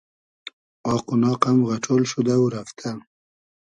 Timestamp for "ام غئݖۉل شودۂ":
1.49-2.35